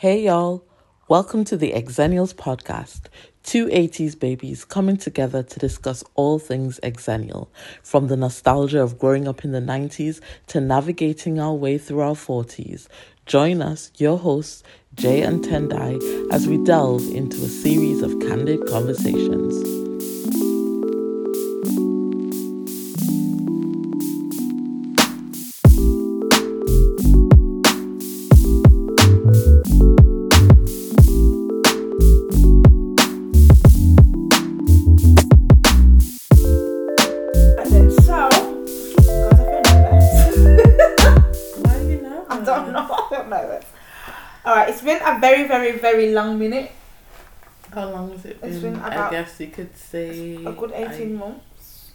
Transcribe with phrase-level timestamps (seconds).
[0.00, 0.64] Hey y'all,
[1.08, 3.02] welcome to the Exennials podcast.
[3.42, 7.48] Two 80s babies coming together to discuss all things Exennial,
[7.82, 12.14] from the nostalgia of growing up in the 90s to navigating our way through our
[12.14, 12.86] 40s.
[13.26, 14.62] Join us, your hosts,
[14.94, 15.98] Jay and Tendai,
[16.32, 19.79] as we delve into a series of candid conversations.
[45.92, 46.70] Very, long minute.
[47.72, 48.50] How long has it been?
[48.50, 51.92] It's been I guess you could say A good eighteen I- months.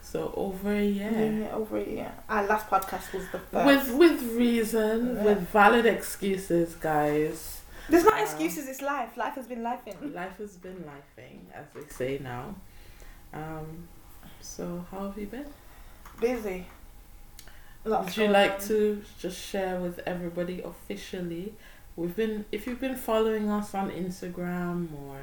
[0.00, 1.10] so over a year.
[1.42, 2.12] Yeah, over a year.
[2.28, 3.66] Our last podcast was the first.
[3.66, 5.22] With with reason, Yeah.
[5.24, 7.60] with valid excuses, guys.
[7.88, 8.68] There's not um, excuses.
[8.68, 9.16] It's life.
[9.16, 10.14] Life has been life in.
[10.14, 12.54] Life has been lifing, as they say now.
[13.34, 13.88] Um,
[14.40, 15.46] so how have you been?
[16.20, 16.66] Busy.
[17.84, 18.60] Lots Would you like on.
[18.68, 21.54] to just share with everybody officially?
[21.94, 25.18] We've been, if you've been following us on Instagram or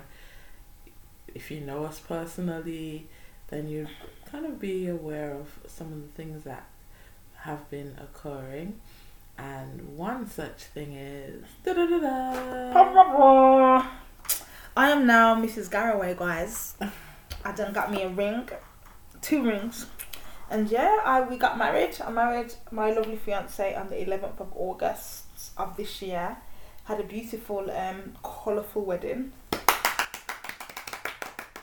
[1.34, 3.08] if you know us personally,
[3.48, 3.89] then you'd
[4.31, 6.66] kind of be aware of some of the things that
[7.42, 8.80] have been occurring.
[9.38, 11.45] And one such thing is.
[14.78, 15.72] I am now Mrs.
[15.72, 16.75] Garraway, guys.
[17.44, 18.50] I done got me a ring,
[19.22, 19.86] two rings,
[20.50, 21.97] and yeah, I we got married.
[22.06, 25.23] I married my lovely fiance on the 11th of August
[25.58, 26.38] of this year.
[26.90, 29.32] Had a beautiful, um, colourful wedding.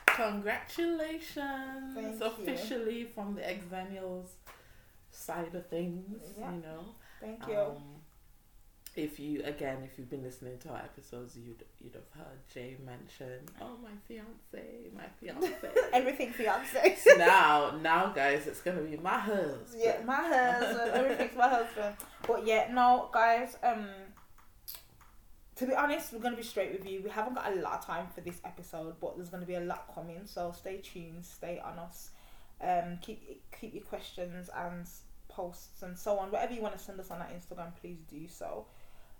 [0.06, 1.94] Congratulations!
[1.94, 2.24] Thank you.
[2.26, 4.28] Officially from the Exennials
[5.10, 6.52] side of things, Yeah.
[6.52, 6.84] you know.
[7.20, 7.58] Thank you.
[7.58, 7.82] Um,
[8.94, 12.76] if you again, if you've been listening to our episodes, you'd you'd have heard Jay
[12.84, 15.54] mention, "Oh, my fiance, my fiance."
[15.92, 16.96] Everything fiance.
[17.18, 19.66] now, now, guys, it's gonna be my husband.
[19.76, 20.90] yeah, my husband.
[20.94, 21.96] Everything's my husband.
[22.26, 23.58] But yeah, no, guys.
[23.62, 23.86] Um,
[25.56, 27.00] to be honest, we're gonna be straight with you.
[27.02, 29.60] We haven't got a lot of time for this episode, but there's gonna be a
[29.60, 30.20] lot coming.
[30.26, 32.10] So stay tuned, stay on us.
[32.60, 34.86] Um, keep keep your questions and
[35.28, 36.30] posts and so on.
[36.30, 38.66] Whatever you want to send us on our Instagram, please do so.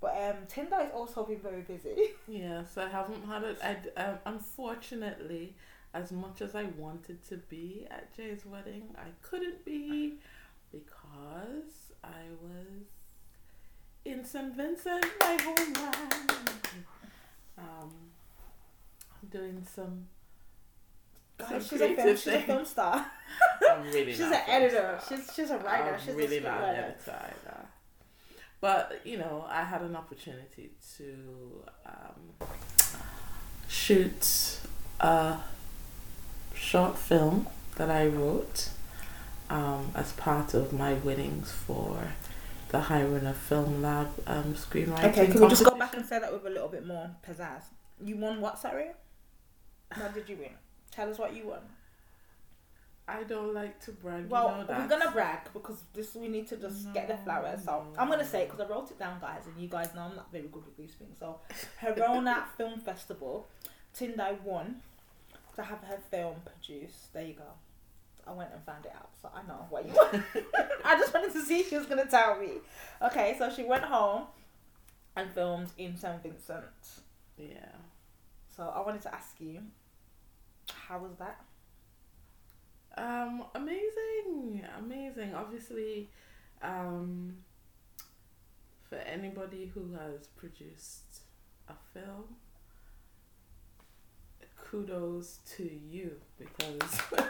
[0.01, 1.97] But um, Tendai has also been very busy.
[2.29, 3.59] Yes, I haven't had it.
[3.63, 5.55] I um, unfortunately,
[5.95, 10.19] as much as I wanted to be at Jay's wedding, I couldn't be
[10.71, 12.85] because I was
[14.07, 14.55] in St.
[14.55, 16.33] Vincent, my homeland.
[17.59, 17.91] Um,
[19.23, 20.07] I'm doing some.
[21.49, 23.07] some she's a film, she's a film star.
[23.71, 24.99] I'm really She's an editor.
[25.03, 25.19] star.
[25.19, 25.95] She's she's a writer.
[25.95, 27.67] I'm she's really a not an editor either.
[28.61, 32.49] But you know, I had an opportunity to um,
[33.69, 34.61] shoot
[35.01, 35.39] a
[36.55, 38.71] short film that I wrote
[39.51, 42.13] um, as part of my winnings for
[42.69, 45.05] the Highrunner Film Lab um, screenwriting.
[45.11, 47.65] Okay, can we just go back and say that with a little bit more pizzazz?
[48.05, 48.89] You won what, sorry?
[49.95, 50.51] What did you win?
[50.91, 51.61] Tell us what you won.
[53.09, 54.29] I don't like to brag.
[54.29, 57.63] Well, you know we're gonna brag because this we need to just get the flowers.
[57.65, 60.03] So I'm gonna say it because I wrote it down, guys, and you guys know
[60.03, 61.17] I'm not very good with these things.
[61.21, 61.39] So,
[61.81, 63.47] Herona Film Festival,
[63.97, 64.81] Tendai won
[65.55, 67.13] to have her film produced.
[67.13, 67.45] There you go.
[68.27, 70.23] I went and found it out, so I know what you want.
[70.85, 72.55] I just wanted to see if she was gonna tell me.
[73.03, 74.25] Okay, so she went home
[75.17, 76.65] and filmed in St Vincent.
[77.39, 77.73] Yeah.
[78.57, 79.61] So I wanted to ask you,
[80.73, 81.41] how was that?
[82.99, 85.35] Um, amazing, amazing.
[85.35, 86.09] Obviously,
[86.63, 87.37] um,
[88.89, 91.21] for anybody who has produced
[91.69, 92.37] a film,
[94.71, 97.01] kudos to you because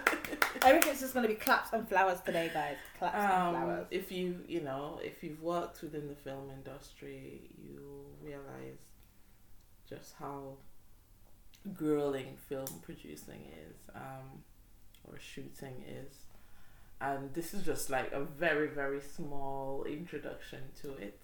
[0.63, 2.77] Everything's just gonna be claps and flowers today, guys.
[2.99, 3.87] Claps and um, flowers.
[3.91, 8.79] if you you know if you've worked within the film industry, you realize
[9.89, 10.55] just how
[11.75, 13.77] grueling film producing is.
[13.95, 14.43] Um,
[15.09, 16.15] or shooting is.
[17.01, 21.21] And this is just like a very, very small introduction to it.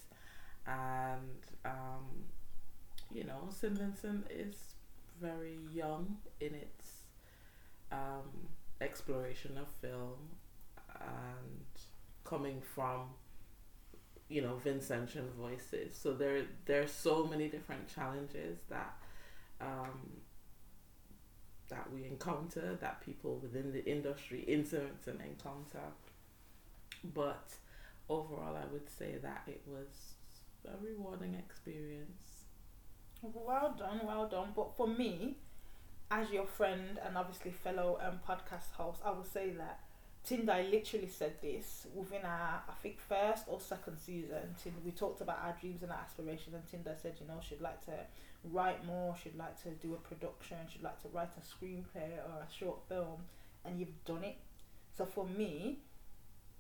[0.66, 2.26] And, um,
[3.12, 3.72] you know, St.
[3.72, 4.71] Vincent is
[5.22, 6.86] very young in its
[7.90, 8.48] um,
[8.80, 10.18] exploration of film
[11.00, 11.66] and
[12.24, 13.08] coming from,
[14.28, 15.96] you know, Vincentian voices.
[15.96, 18.96] So there, there are so many different challenges that
[19.60, 20.22] um,
[21.68, 25.86] that we encounter, that people within the industry in Southampton encounter.
[27.14, 27.54] But
[28.08, 30.14] overall, I would say that it was
[30.66, 32.31] a rewarding experience.
[33.22, 34.48] Well done, well done.
[34.54, 35.36] But for me,
[36.10, 39.80] as your friend and obviously fellow um, podcast host, I will say that
[40.28, 44.54] Tendai literally said this within our, I think, first or second season.
[44.62, 47.60] Tind, we talked about our dreams and our aspirations, and Tendai said, you know, she'd
[47.60, 47.92] like to
[48.44, 52.42] write more, she'd like to do a production, she'd like to write a screenplay or
[52.42, 53.20] a short film,
[53.64, 54.36] and you've done it.
[54.96, 55.78] So for me,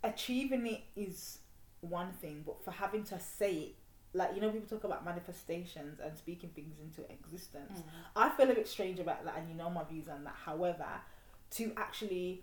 [0.04, 1.38] achieving it is
[1.80, 3.74] one thing, but for having to say it,
[4.14, 7.80] like you know, people talk about manifestations and speaking things into existence.
[7.80, 7.84] Mm.
[8.16, 10.36] I feel a bit strange about that, and you know my views on that.
[10.44, 10.86] However,
[11.52, 12.42] to actually,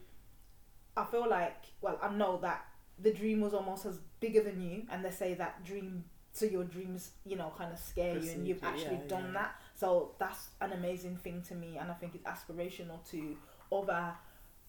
[0.98, 2.66] I feel like, well, I know that
[2.98, 6.64] the dream was almost as bigger than you, and they say that dream, so your
[6.64, 9.42] dreams, you know, kind of scare you, and you've actually yeah, done yeah.
[9.42, 9.56] that.
[9.76, 13.38] So that's an amazing thing to me, and I think it's aspirational to
[13.72, 14.14] other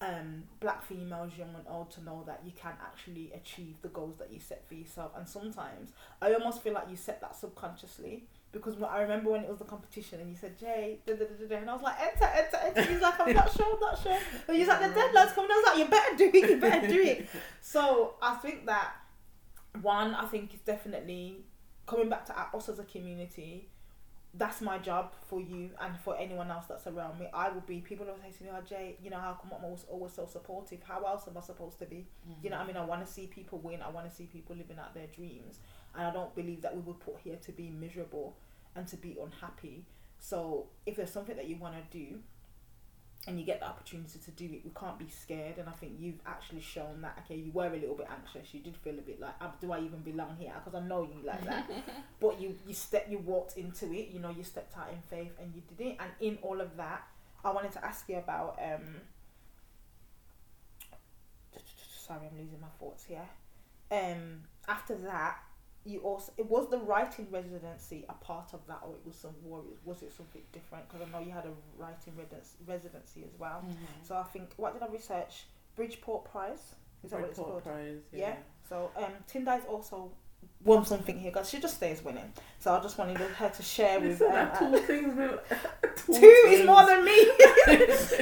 [0.01, 4.17] um, black females, young and old, to know that you can actually achieve the goals
[4.17, 5.11] that you set for yourself.
[5.15, 9.43] And sometimes I almost feel like you set that subconsciously because when- I remember when
[9.43, 11.95] it was the competition and you said Jay, da, da, da, and I was like
[12.01, 12.81] enter, enter, enter.
[12.91, 14.17] He's like I'm not sure, I'm not sure.
[14.47, 15.51] And he's like the deadline's coming.
[15.51, 17.27] I was like you better do it, you better do it.
[17.61, 18.93] So I think that
[19.81, 21.45] one, I think is definitely
[21.85, 23.69] coming back to us as a community.
[24.33, 27.27] That's my job for you and for anyone else that's around me.
[27.33, 27.81] I will be.
[27.81, 30.25] People always say to me, "Oh, Jay, you know how come I'm always, always so
[30.25, 30.81] supportive?
[30.83, 32.07] How else am I supposed to be?
[32.41, 33.81] You know, I mean, I want to see people win.
[33.81, 35.59] I want to see people living out their dreams,
[35.93, 38.37] and I don't believe that we were put here to be miserable
[38.73, 39.83] and to be unhappy.
[40.17, 42.19] So if there's something that you want to do,
[43.27, 45.57] and you get the opportunity to do it, we can't be scared.
[45.59, 47.19] And I think you've actually shown that.
[47.25, 48.53] Okay, you were a little bit anxious.
[48.53, 50.53] You did feel a bit like, "Ah, do I even belong here?
[50.63, 51.69] Because I know you like that.
[52.19, 54.09] but you you step you walked into it.
[54.09, 55.97] You know, you stepped out in faith and you did it.
[55.99, 57.03] And in all of that,
[57.45, 59.01] I wanted to ask you about um.
[62.07, 63.29] Sorry, I'm losing my thoughts here.
[63.91, 65.37] Um, after that,
[65.83, 69.33] you also it was the writing residency a part of that, or it was some
[69.43, 69.79] warriors?
[69.83, 70.87] Was it something different?
[70.87, 73.63] Because I know you had a writing redens- residency as well.
[73.65, 73.75] Mhm.
[74.03, 75.47] So I think what did I research?
[75.75, 76.75] Bridgeport Prize.
[77.03, 77.63] Is that what it's called?
[77.63, 78.19] Prize, Yeah.
[78.29, 78.35] yeah.
[78.69, 80.11] So um, Tendai's also
[80.63, 82.31] won something here because she just stays winning.
[82.59, 84.21] So I just wanted her to share with.
[84.21, 85.39] Um, uh, two things with
[86.05, 87.15] two is more than me.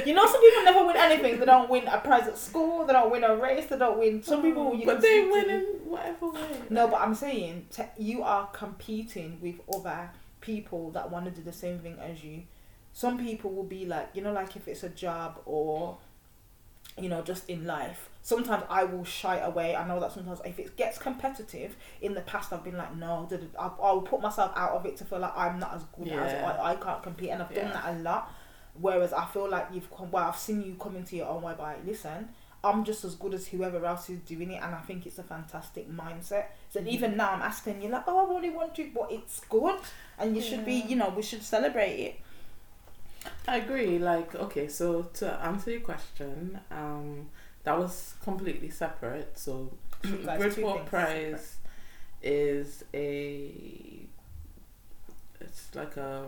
[0.06, 1.38] you know, some people never win anything.
[1.38, 2.86] They don't win a prize at school.
[2.86, 3.66] They don't win a race.
[3.66, 4.22] They don't win.
[4.22, 6.40] Some people, you but they win in whatever way.
[6.70, 10.10] No, but I'm saying te- you are competing with other
[10.40, 12.42] people that want to do the same thing as you.
[12.92, 15.98] Some people will be like, you know, like if it's a job or,
[17.00, 18.08] you know, just in life.
[18.22, 19.74] Sometimes I will shy away.
[19.74, 23.26] I know that sometimes if it gets competitive, in the past I've been like, no,
[23.30, 25.74] da- da- I, I will put myself out of it to feel like I'm not
[25.74, 28.30] as good as I, I can't compete, and I've done that a lot.
[28.80, 31.54] Whereas I feel like you've come, well, I've seen you come into your own way
[31.58, 32.28] by listen.
[32.62, 35.22] I'm just as good as whoever else is doing it, and I think it's a
[35.22, 36.44] fantastic mindset.
[36.68, 36.88] So Mhm.
[36.88, 39.76] even now, I'm asking you like, oh, I really want to, but it's good,
[40.18, 42.20] and you should be, you know, we should celebrate it.
[43.48, 43.98] I agree.
[43.98, 47.28] Like, okay, so to answer your question, um,
[47.64, 49.38] that was completely separate.
[49.38, 49.72] So,
[50.02, 51.56] Bridgeport guys, two Bridport things Prize
[52.22, 53.52] is a,
[55.40, 56.26] it's like a,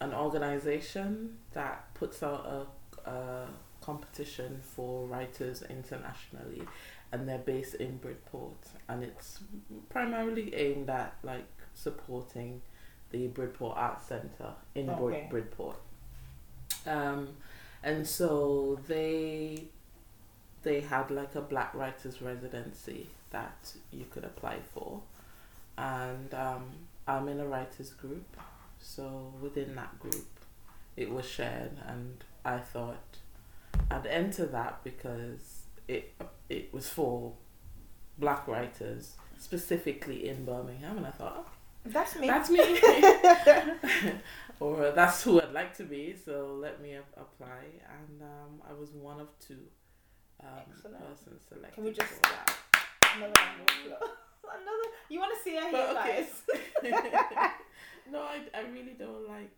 [0.00, 2.46] an organization that puts out
[3.06, 3.46] a, a
[3.80, 6.62] competition for writers internationally,
[7.12, 8.56] and they're based in Bridport,
[8.88, 9.40] and it's
[9.88, 12.62] primarily aimed at like supporting
[13.14, 15.26] the Bridport Arts Centre in Brid- Okay.
[15.30, 15.76] Bridport.
[16.86, 17.28] Um,
[17.82, 19.64] and so they
[20.64, 25.00] they had like a black writers residency that you could apply for,
[25.78, 26.64] and um,
[27.06, 28.26] I'm in a writers group,
[28.80, 30.26] so within that group,
[30.96, 33.18] it was shared, and I thought
[33.90, 36.14] I'd enter that because it
[36.48, 37.32] it was for
[38.18, 41.50] black writers specifically in Birmingham, and I thought, oh,
[41.84, 42.26] That's me.
[42.26, 42.60] that's me.
[44.60, 46.14] or that's who I'd like to be.
[46.24, 47.64] So let me ap- apply,
[47.98, 49.58] and um, I was one of two
[50.42, 50.48] um,
[50.82, 51.74] persons selected.
[51.74, 52.12] Can we just-.
[53.16, 54.10] Another round of applause.
[54.44, 54.88] Another.
[55.08, 56.26] You want to see her here, okay.
[56.82, 56.82] guys?
[58.10, 59.50] no, I, I really don't like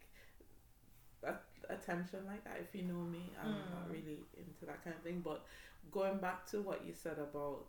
[1.69, 2.59] attention like that.
[2.61, 3.93] If you know me, I'm not Mm.
[3.93, 5.21] really into that kind of thing.
[5.25, 5.45] But
[5.91, 7.67] going back to what you said about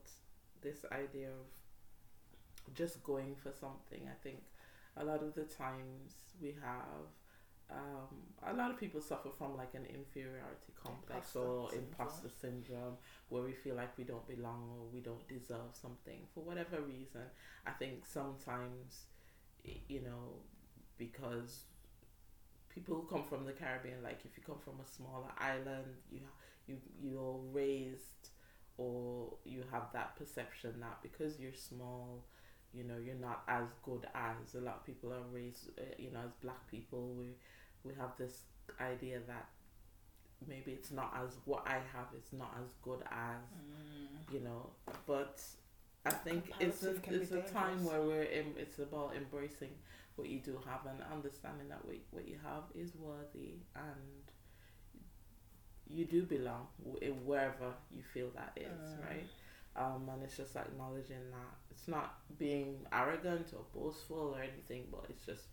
[0.61, 1.45] this idea of
[2.73, 4.41] just going for something, I think
[4.97, 7.07] a lot of the times we have.
[7.69, 8.15] Um,
[8.47, 11.89] a lot of people suffer from like an inferiority complex Imposter or syndrome.
[11.91, 12.93] imposter syndrome
[13.27, 17.23] where we feel like we don't belong or we don't deserve something for whatever reason.
[17.65, 19.07] I think sometimes,
[19.89, 20.39] you know,
[20.97, 21.63] because
[22.69, 26.21] people who come from the Caribbean, like if you come from a smaller island, you
[26.67, 28.29] you you're raised
[28.77, 32.23] or you have that perception that because you're small,
[32.73, 36.11] you know you're not as good as a lot of people are raised uh, you
[36.11, 37.27] know as black people we
[37.83, 38.43] we have this
[38.81, 39.47] idea that
[40.47, 44.33] maybe it's not as what I have is not as good as Mm.
[44.33, 44.69] you know
[45.05, 45.41] but
[46.05, 49.13] I think it's a, Comparative can be it's a time where we're in, it's about
[49.15, 49.71] embracing
[50.15, 54.23] what you do have and understanding that what, what you have is worthy and
[55.89, 56.67] you do belong
[57.23, 59.05] wherever you feel that is Mm.
[59.09, 59.25] right
[59.77, 65.05] um, and it's just acknowledging that it's not being arrogant or boastful or anything but
[65.09, 65.45] it's just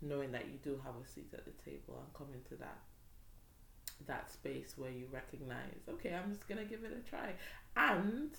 [0.00, 2.78] knowing that you do have a seat at the table and coming to that
[4.06, 7.32] that space where you recognize okay i'm just gonna give it a try.
[7.76, 8.30] And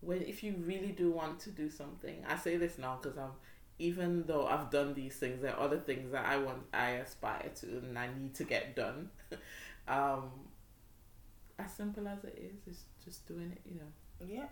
[0.00, 3.32] when if you really do want to do something i say this now because i'm
[3.78, 7.50] even though i've done these things there are other things that i want i aspire
[7.56, 9.10] to and i need to get done.
[9.88, 10.30] Um
[11.58, 13.86] as simple as it is it's just doing it you know
[14.20, 14.46] Yeah.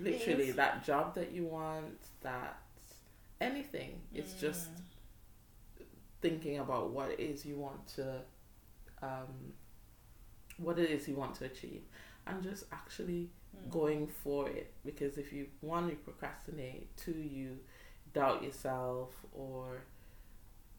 [0.00, 2.58] literally that job that you want that
[3.40, 4.82] anything it's just Mm.
[6.20, 8.20] thinking about what it is you want to
[9.02, 9.52] um
[10.58, 11.82] what it is you want to achieve
[12.26, 13.70] and just actually Mm.
[13.70, 17.58] going for it because if you one you procrastinate two you
[18.14, 19.82] doubt yourself or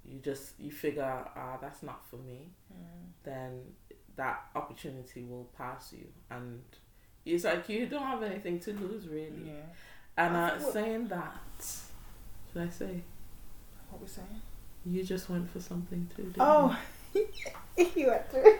[0.03, 1.03] you just you figure
[1.35, 3.11] ah that's not for me Mm.
[3.23, 3.75] then
[4.15, 6.63] that opportunity will pass you and
[7.25, 9.53] it's like you don't have anything to lose really Yeah.
[10.17, 11.41] and I uh, what- saying that
[12.51, 13.01] should i say
[13.89, 14.41] What we're saying?
[14.85, 16.77] you just went for something too Oh,
[17.13, 17.27] you?
[17.95, 18.57] you went to.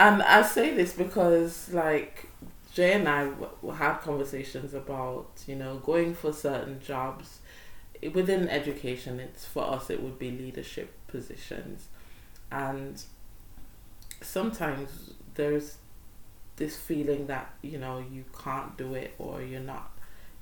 [0.00, 2.28] and i say this because like
[2.74, 7.40] jay and i w- had conversations about you know going for certain jobs
[8.12, 11.88] within education it's for us it would be leadership positions
[12.52, 13.02] and
[14.20, 15.78] sometimes there's
[16.56, 19.92] this feeling that you know you can't do it or you're not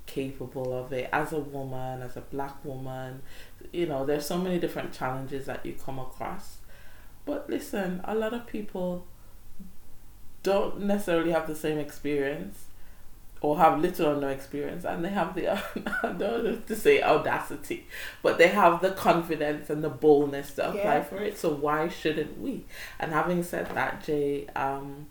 [0.06, 1.08] capable of it.
[1.12, 3.22] As a woman as a black woman
[3.72, 6.58] you know there's so many different challenges that you come across.
[7.26, 9.06] But listen a lot of people
[10.42, 12.64] don't necessarily have the same experience
[13.40, 15.48] or have little or no experience and they have the
[16.02, 17.86] I don't know to say audacity
[18.22, 21.02] but they have the confidence and the boldness to apply Yeah.
[21.02, 21.38] for it.
[21.38, 22.64] So why shouldn't we?
[23.00, 25.06] And having said that Jay um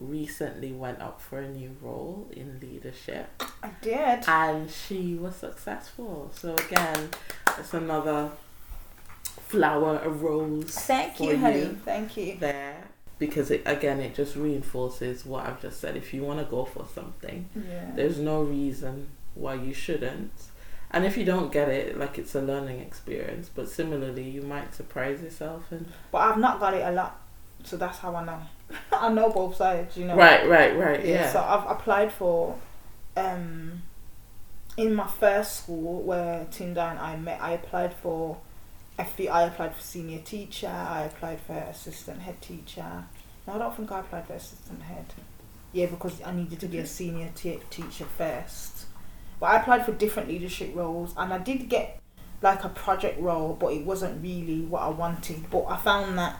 [0.00, 3.28] recently went up for a new role in leadership
[3.62, 4.24] I did.
[4.26, 7.10] and she was successful so again
[7.58, 8.30] it's another
[9.22, 11.76] flower a rose Thank you, honey.
[11.84, 12.36] Thank you.
[12.38, 12.84] there
[13.18, 16.64] because it again it just reinforces what I've just said if you want to go
[16.64, 17.90] for something Yeah.
[17.94, 20.32] there's no reason why you shouldn't
[20.90, 24.74] and if you don't get it like it's a learning experience but similarly you might
[24.74, 27.20] surprise yourself and But I've not got it a lot,
[27.64, 28.40] so that's how I know.
[28.92, 30.16] I know both sides, you know.
[30.16, 32.56] right right right yeah, So I've applied for,
[33.16, 33.82] um,
[34.76, 37.40] in my first school where Tendai and I met.
[37.40, 38.38] I applied for,
[38.98, 40.68] FE, I applied for senior teacher.
[40.68, 43.04] I applied for assistant head teacher.
[43.46, 45.06] No, I don't think I applied for assistant head.
[45.72, 48.86] Yeah, because I needed to be a senior t- teacher first.
[49.38, 52.00] But I applied for different leadership roles, and I did get
[52.42, 55.50] like a project role, but it wasn't really what I wanted.
[55.50, 56.38] But I found that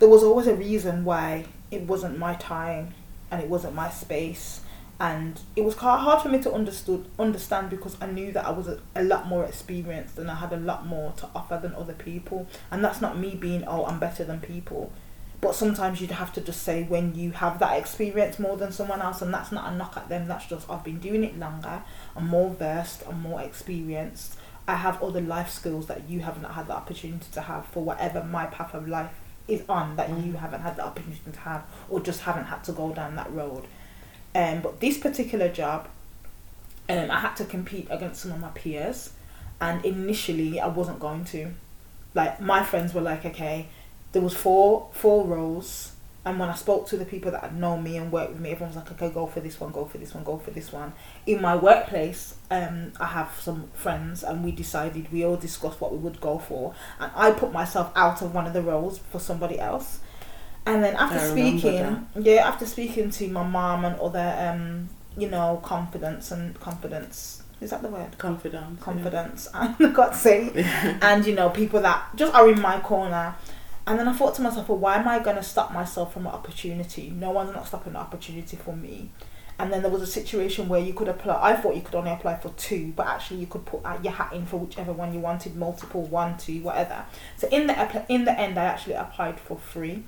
[0.00, 2.94] there was always a reason why it wasn't my time
[3.30, 4.62] and it wasn't my space.
[4.98, 8.66] And it was hard for me to understood understand because I knew that I was
[8.66, 11.92] a, a lot more experienced and I had a lot more to offer than other
[11.92, 12.48] people.
[12.70, 14.90] And that's not me being oh I'm better than people.
[15.42, 19.00] But sometimes you'd have to just say when you have that experience more than someone
[19.02, 21.82] else and that's not a knock at them that's just I've been doing it longer
[22.14, 24.36] I'm more versed I'm more experienced
[24.68, 28.22] I have other life skills that you haven't had the opportunity to have for whatever
[28.22, 29.19] my path of life
[29.50, 32.72] is on that you haven't had the opportunity to have or just haven't had to
[32.72, 33.64] go down that road.
[34.34, 35.88] Um, but this particular job,
[36.88, 39.10] um, I had to compete against some of my peers,
[39.60, 41.52] and initially I wasn't going to.
[42.14, 43.68] Like my friends were like, okay,
[44.12, 45.92] there was four four roles,
[46.24, 48.50] and when I spoke to the people that had known me and worked with me,
[48.50, 50.70] everyone was like, okay, go for this one, go for this one, go for this
[50.70, 50.92] one.
[51.26, 55.92] In my workplace, um, I have some friends, and we decided we all discussed what
[55.92, 59.18] we would go for, and I put myself out of one of the roles for
[59.18, 60.00] somebody else.
[60.66, 65.58] And then after speaking, yeah, after speaking to my mom and other, um, you know,
[65.64, 68.18] confidence and confidence, is that the word?
[68.18, 68.84] confidence yeah.
[68.84, 73.34] Confidence, and God's sake, and you know, people that just are in my corner.
[73.90, 76.24] And then I thought to myself, well, why am I going to stop myself from
[76.24, 77.10] an opportunity?
[77.10, 79.10] No one's not stopping the opportunity for me.
[79.58, 81.36] And then there was a situation where you could apply.
[81.42, 84.12] I thought you could only apply for two, but actually you could put uh, your
[84.12, 87.04] hat in for whichever one you wanted, multiple, one, two, whatever.
[87.36, 90.04] So in the in the end, I actually applied for three,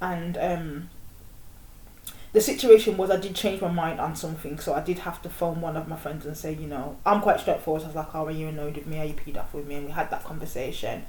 [0.00, 0.90] and um,
[2.32, 5.28] the situation was I did change my mind on something, so I did have to
[5.28, 7.82] phone one of my friends and say, you know, I'm quite straightforward.
[7.82, 8.98] I was like, "Oh, are you annoyed with me?
[9.00, 11.04] Are you peed off with me?" And we had that conversation.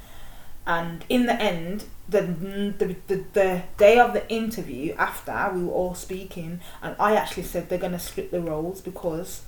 [0.70, 5.74] And in the end, the, the the the day of the interview, after we were
[5.74, 9.42] all speaking, and I actually said they're gonna split the roles because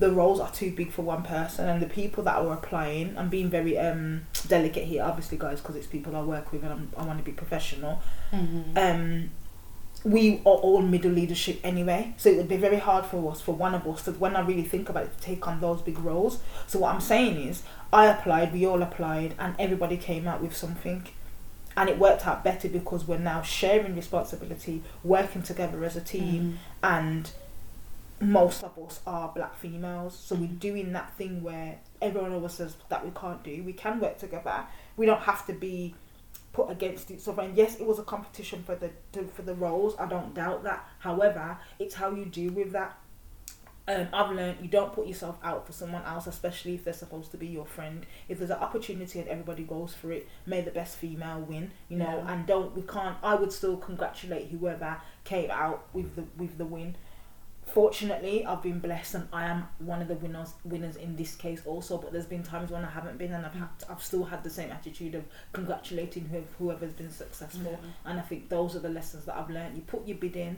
[0.00, 3.28] the roles are too big for one person, and the people that are applying, I'm
[3.28, 6.90] being very um delicate here, obviously, guys, because it's people I work with, and I'm,
[6.96, 8.02] I want to be professional.
[8.32, 8.76] Mm-hmm.
[8.76, 9.30] Um,
[10.06, 13.52] we are all middle leadership anyway, so it would be very hard for us, for
[13.52, 15.98] one of us, to when I really think about it, to take on those big
[15.98, 16.38] roles.
[16.68, 20.56] So what I'm saying is, I applied, we all applied, and everybody came out with
[20.56, 21.08] something.
[21.76, 26.58] And it worked out better because we're now sharing responsibility, working together as a team,
[26.84, 26.94] Mm-hmm.
[26.94, 27.30] and
[28.20, 30.16] most of us are black females.
[30.16, 33.62] So we're doing that thing where everyone of us says that we can't do.
[33.62, 34.64] We can work together.
[34.96, 35.94] We don't have to be
[36.56, 37.42] put against each other.
[37.42, 39.94] And yes, it was a competition for the to, for the roles.
[39.98, 40.84] I don't doubt that.
[40.98, 42.98] However, it's how you deal with that.
[43.88, 47.30] Um, I've learned you don't put yourself out for someone else, especially if they're supposed
[47.30, 48.04] to be your friend.
[48.28, 51.70] If there's an opportunity and everybody goes for it, may the best female win.
[51.88, 52.32] You know, Yeah.
[52.32, 53.16] and don't we can't.
[53.22, 56.96] I would still congratulate whoever came out with the with the win.
[57.66, 61.60] Fortunately, I've been blessed and I am one of the winners winners in this case
[61.66, 61.98] also.
[61.98, 64.50] But there's been times when I haven't been, and I've had I've still had the
[64.50, 67.78] same attitude of congratulating who, whoever's been successful.
[68.04, 69.76] And I think those are the lessons that I've learned.
[69.76, 70.56] You put your bid in,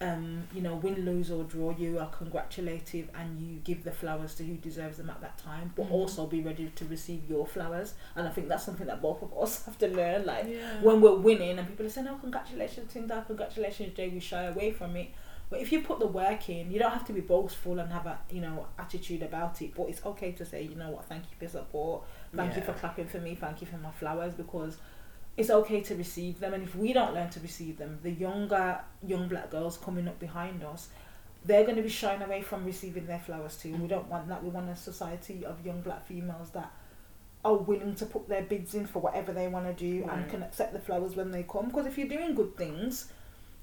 [0.00, 4.34] um, you know, win, lose or draw, you are congratulative and you give the flowers
[4.34, 5.72] to who deserves them at that time.
[5.76, 5.92] But Mhm.
[5.92, 7.94] also be ready to receive your flowers.
[8.16, 10.26] And I think that's something that both of us have to learn.
[10.26, 10.80] Like yeah.
[10.82, 14.72] when we're winning and people are saying, "Oh, congratulations, Tendai, congratulations, Jay," we shy away
[14.72, 15.10] from it.
[15.52, 18.06] But if you put the work in, you don't have to be boastful and have
[18.06, 19.74] a you know attitude about it.
[19.74, 22.04] But it's okay to say, you know what, thank you for support,
[22.34, 24.78] thank you for clapping for me, thank you for my flowers, because
[25.36, 26.54] it's okay to receive them.
[26.54, 30.18] And if we don't learn to receive them, the younger young black girls coming up
[30.18, 30.88] behind us,
[31.44, 33.76] they're going to be shying away from receiving their flowers too.
[33.76, 34.42] We don't want that.
[34.42, 36.72] We want a society of young black females that
[37.44, 40.42] are willing to put their bids in for whatever they want to do and can
[40.42, 41.66] accept the flowers when they come.
[41.66, 43.12] Because if you're doing good things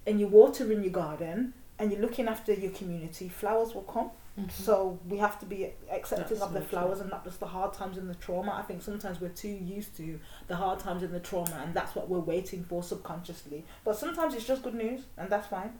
[0.06, 4.11] and you're watering your garden and you're looking after your community, flowers will come.
[4.37, 4.51] Mhm.
[4.51, 6.69] So we have to be accepting That's of the so true.
[6.69, 8.51] flowers and not just the hard times and the trauma.
[8.53, 11.95] I think sometimes we're too used to the hard times and the trauma, and that's
[11.95, 13.65] what we're waiting for subconsciously.
[13.83, 15.77] But sometimes it's just good news, and that's fine.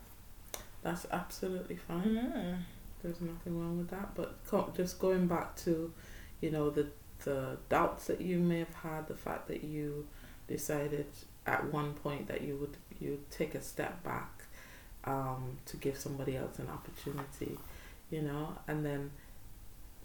[0.82, 2.04] That's absolutely fine.
[2.04, 2.58] Mm.
[3.02, 4.16] There's nothing wrong with that.
[4.16, 4.44] But
[4.76, 5.94] just going back to,
[6.42, 6.88] you know, the
[7.26, 10.08] the doubts that you may have had, the fact that you
[10.48, 11.06] decided
[11.46, 14.39] at one point that you would you would take a step back
[15.06, 17.58] um, to give somebody else an opportunity,
[18.12, 19.12] you know, and then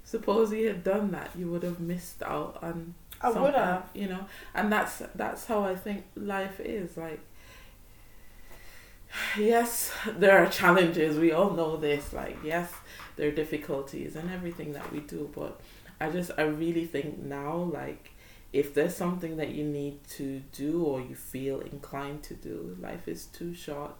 [0.04, 3.88] suppose you had done that, you would have missed out on I would have.
[3.94, 7.20] you know, and that's that's how I think life is like.
[9.38, 11.18] Yes, there are challenges.
[11.18, 12.12] We all know this.
[12.12, 12.72] Like, yes,
[13.16, 15.60] there are difficulties and everything that we do, but
[16.00, 18.10] I just I really think now, like,
[18.52, 23.06] if there's something that you need to do or you feel inclined to do, life
[23.08, 23.92] is too short.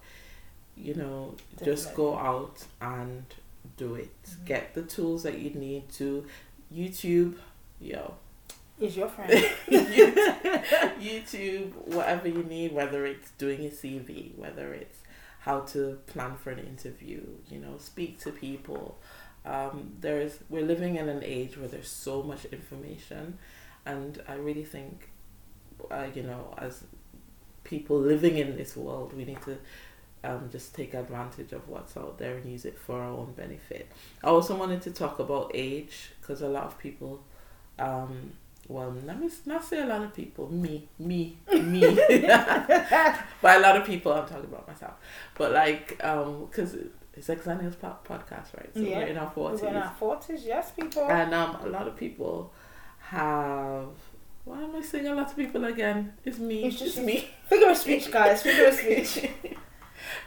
[0.77, 3.25] You know, just go out and
[3.77, 4.11] do it.
[4.25, 4.45] Mhm.
[4.45, 6.25] Get the tools that you need to
[6.73, 7.35] YouTube,
[7.79, 8.15] yo,
[8.79, 9.31] Is your friend?
[10.99, 14.99] YouTube, whatever you need, whether it's doing a CV, whether it's
[15.41, 18.97] how to plan for an interview, you know, speak to people.
[19.45, 23.37] Um, there's we're living in an age where there's so much information,
[23.85, 25.09] and I really think,
[25.91, 26.83] uh, you know, as
[27.63, 29.57] people living in this world, we need to
[30.25, 33.85] um, just take advantage of what's out there and use it for our own benefit.
[34.23, 37.23] I also wanted to talk about age because a lot of people,
[37.79, 38.31] um,
[38.67, 41.81] well, let me not say a lot of people, me, me, me.
[43.41, 44.93] By a lot of people, I'm talking about myself.
[45.37, 46.75] But like, um, because
[47.13, 48.69] it's Exennials po- podcast, right?
[48.73, 48.97] So Yeah.
[48.99, 51.03] we're in our We're forties, in our forties, yes, people.
[51.09, 52.51] and um, a lot of people
[52.99, 53.87] have.
[54.45, 56.13] Why am I saying a lot of people again?
[56.23, 56.63] It's me.
[56.65, 57.27] It's It's just just me.
[57.49, 58.43] Figure of speech, guys.
[58.43, 59.29] Figure of speech.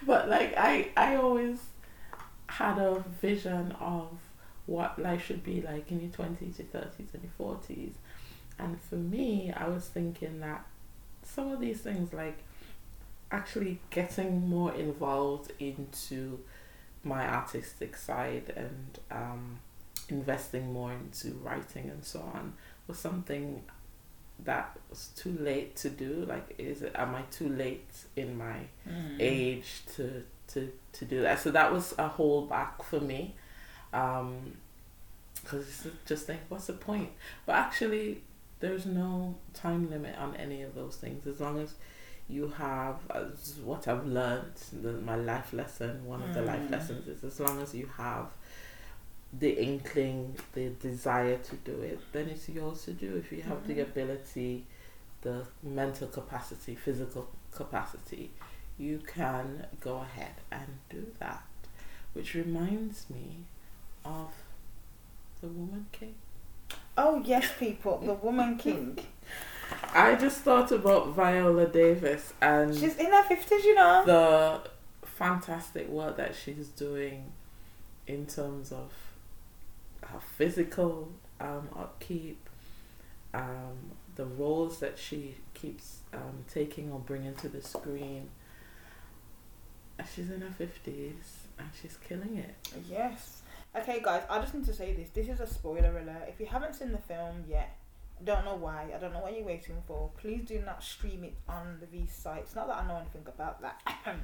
[0.09, 1.59] But like I, I always
[2.47, 4.09] had a vision of
[4.65, 7.93] what life should be like in your twenties, your thirties, and your forties.
[8.59, 10.65] And for me, I was thinking that
[11.23, 12.39] some of these things, like
[13.31, 16.41] actually getting more involved into
[17.05, 19.59] my artistic side and um,
[20.09, 22.55] investing more into writing and so on,
[22.87, 23.63] was something
[24.45, 26.25] that was too late to do.
[26.29, 26.93] Like, is it?
[26.95, 29.17] Am I too late in my Mm.
[29.21, 31.39] age to to to do that.
[31.41, 33.35] So that was a holdback for me,
[33.93, 34.57] um,
[35.43, 37.11] because just think, what's the point?
[37.47, 38.23] But actually,
[38.61, 41.75] there's no time limit on any of those things as long as
[42.29, 46.05] you have as what I've learned, the, my life lesson.
[46.07, 46.71] One of the life Mm.
[46.73, 48.27] lessons is as long as you have
[49.33, 53.17] the inkling, the desire to do it, then it's yours to do.
[53.17, 53.83] If you have the Mhm.
[53.83, 54.65] ability,
[55.23, 58.31] the mental capacity, physical capacity,
[58.79, 61.43] you can go ahead and do that.
[62.15, 63.45] Which reminds me
[64.05, 64.33] of
[65.41, 66.15] the Woman King.
[66.97, 68.99] Oh yes, people, the Woman King.
[69.93, 74.05] I just thought about Viola Davis and She's in her fifties, you know.
[74.07, 74.71] the
[75.07, 77.33] fantastic work that she's doing
[78.07, 78.91] in terms of
[80.03, 82.49] her physical um, upkeep,
[83.35, 88.29] um, the roles that she keeps um, taking or bringing to the screen.
[90.15, 92.55] She's in her fifties and she's killing it.
[92.89, 93.43] Yes.
[93.77, 95.11] Okay, guys, I just need to say this.
[95.11, 96.29] This is a spoiler alert.
[96.29, 97.77] If you haven't seen the film yet,
[98.25, 98.87] don't know why.
[98.95, 100.11] I don't know what you're waiting for.
[100.17, 102.55] Please do not stream it on the V sites.
[102.55, 103.81] Not that I know anything about that.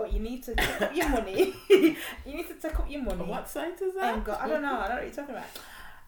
[0.00, 1.54] but you need to take up your money.
[1.68, 3.22] you need to take up your money.
[3.24, 4.14] What site is that?
[4.14, 4.74] And go, I don't know.
[4.78, 5.46] I don't know what you're talking about.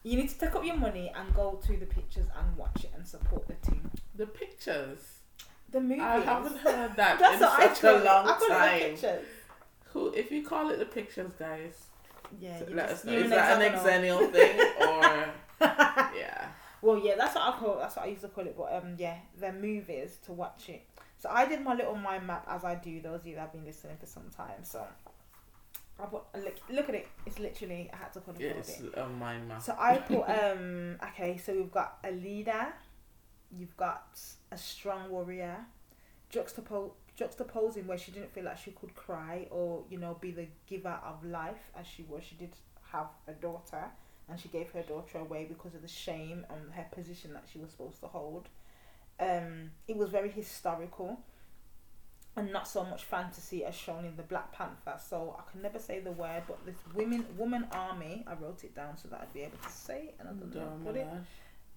[0.02, 2.90] You need to take up your money and go to the pictures and watch it
[2.96, 3.90] and support the team.
[4.16, 4.98] The pictures.
[5.70, 6.00] The movie.
[6.00, 8.78] I haven't heard that That's in such call a long I the time.
[8.80, 9.26] pictures.
[9.92, 11.86] Who, if you call it the pictures, guys,
[12.40, 12.58] Yeah.
[12.58, 13.12] So let just- us know.
[13.12, 15.32] Is that an exennial thing or
[16.16, 16.48] yeah?
[16.82, 17.78] Well, yeah, that's what I call.
[17.78, 18.56] That's what I used to call it.
[18.56, 20.82] But um, yeah, they're movies to watch it.
[21.22, 23.00] So I did my little mind map as I do.
[23.00, 24.64] Those of you that have been listening for some time.
[24.64, 24.84] So
[26.00, 27.06] I put look, look at it.
[27.26, 28.56] It's literally I had to put Yeah, it.
[28.58, 29.62] it's a mind map.
[29.62, 30.96] So I put um.
[31.10, 32.66] Okay, so we've got a leader.
[33.56, 34.18] You've got
[34.50, 35.58] a strong warrior.
[36.32, 40.48] Juxtapo- juxtaposing where she didn't feel like she could cry or you know be the
[40.66, 42.24] giver of life as she was.
[42.24, 42.50] She did
[42.90, 43.84] have a daughter
[44.28, 47.60] and she gave her daughter away because of the shame and her position that she
[47.60, 48.48] was supposed to hold.
[49.22, 51.20] Um, it was very historical
[52.34, 54.96] and not so much fantasy as shown in the Black Panther.
[55.06, 58.74] So I can never say the word, but this women woman army, I wrote it
[58.74, 60.84] down so that I'd be able to say it and I don't know how to
[60.84, 61.06] put it.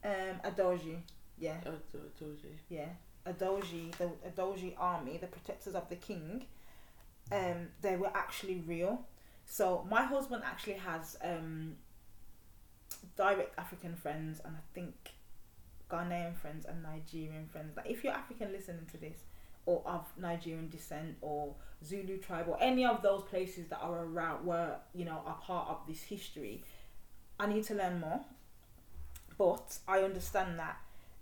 [0.04, 0.98] Um, Adoji,
[1.38, 2.54] yeah, Oh, do- doji.
[2.70, 2.90] yeah,
[3.28, 6.46] Adoji, the Adoji army, the protectors of the king.
[7.32, 9.02] Um, they were actually real.
[9.48, 11.76] So my husband actually has um
[13.18, 15.15] direct African friends and I think
[15.90, 17.76] Ghanaian friends and Nigerian friends.
[17.78, 19.18] Like if you're African listening to this
[19.66, 24.46] or of Nigerian descent or Zulu tribe or any of those places that are around
[24.46, 26.64] were, you know, are part of this history,
[27.40, 28.22] I need to learn more.
[29.38, 30.78] But I understand that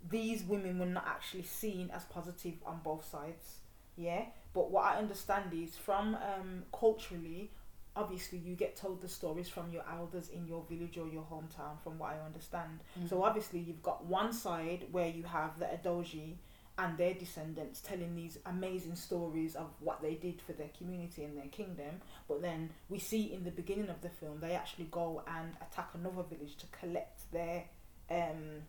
[0.08, 3.58] these women were not actually seen as positive on both sides.
[3.96, 4.26] Yeah.
[4.52, 7.50] But what I understand is from um, culturally,
[7.96, 11.80] obviously you get told the stories from your elders in your village or your hometown
[11.82, 12.80] from what I understand.
[13.08, 16.34] So obviously you've got one side where you have the Adoji
[16.76, 21.36] and their descendants telling these amazing stories of what they did for their community and
[21.36, 22.00] their kingdom.
[22.26, 25.90] But then we see in the beginning of the film they actually go and attack
[25.94, 27.64] another village to collect their
[28.10, 28.62] um,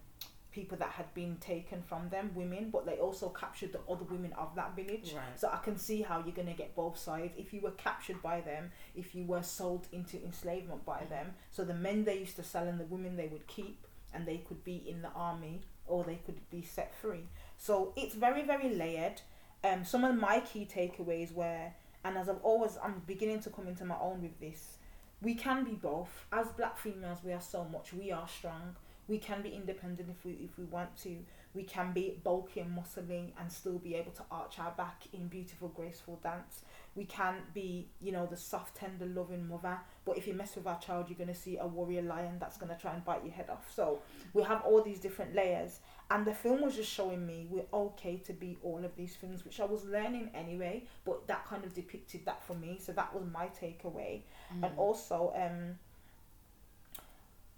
[0.56, 4.32] people that had been taken from them, women, but they also captured the other women
[4.38, 5.14] of that village.
[5.14, 5.38] Right.
[5.38, 7.34] So I can see how you're gonna get both sides.
[7.38, 11.66] If you were captured by them, if you were sold into enslavement by them, so
[11.66, 14.64] the men they used to sell and the women they would keep, and they could
[14.64, 17.28] be in the army or they could be set free.
[17.58, 19.22] So it's very very layered.
[19.66, 21.74] Um, some of my key takeaways were,
[22.06, 24.78] and as I've always, I'm beginning to come into my own with this.
[25.22, 26.26] We can be both.
[26.32, 27.94] As black females, we are so much.
[27.94, 28.76] We are strong.
[29.08, 31.18] We can be independent if we if we want to.
[31.54, 35.28] We can be bulky and muscly and still be able to arch our back in
[35.28, 36.64] beautiful, graceful dance.
[36.96, 39.80] We can be, you know, the soft, tender, loving mother.
[40.04, 42.78] But if you mess with our child, you're gonna see a warrior lion that's gonna
[42.80, 43.72] try and bite your head off.
[43.74, 44.02] So
[44.34, 45.80] we have all these different layers,
[46.12, 49.46] and the film was just showing me we're okay to be all of these things,
[49.46, 50.84] which I was learning anyway.
[51.06, 54.22] But that kind of depicted that for me, so that was my takeaway.
[54.62, 55.80] And also, um,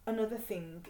[0.05, 0.85] another thing,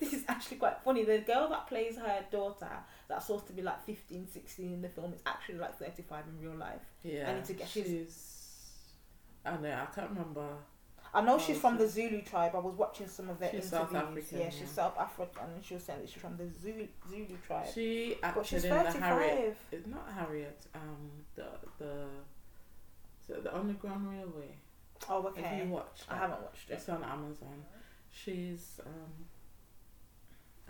[0.00, 1.04] this is actually quite funny.
[1.04, 2.70] The girl that plays her daughter,
[3.08, 6.46] that's supposed to be like 15, 16 in the film, is actually like 35 in
[6.48, 6.80] real life.
[7.02, 7.30] Yeah.
[7.30, 8.36] I need to get- she's- She's.
[9.44, 9.72] I know.
[9.72, 10.46] I can't remember.
[11.12, 12.52] I know Oh, she's from the Zulu tribe.
[12.54, 14.24] I was watching some of their She's South interviews.
[14.26, 14.66] African, yeah, she's yeah.
[14.68, 17.66] South African, and she was saying that she's from the Zulu, Zulu tribe.
[17.74, 19.30] She but she's in the Harriet.
[19.32, 19.56] 35.
[19.72, 20.66] It's not Harriet.
[20.74, 21.46] Um, the
[21.78, 22.06] the
[23.42, 24.54] the Underground Railway.
[25.08, 25.42] Oh, okay.
[25.42, 26.04] Have you watched?
[26.08, 26.74] I haven't watched it.
[26.74, 27.64] It's on Amazon.
[28.12, 29.24] She's um